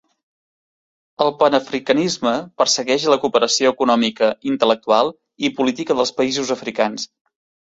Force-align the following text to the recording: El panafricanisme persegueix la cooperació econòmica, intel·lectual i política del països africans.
El 1.25 1.33
panafricanisme 1.41 2.33
persegueix 2.61 3.05
la 3.15 3.19
cooperació 3.25 3.75
econòmica, 3.75 4.31
intel·lectual 4.55 5.13
i 5.49 5.53
política 5.61 5.99
del 6.01 6.11
països 6.23 6.57
africans. 6.57 7.07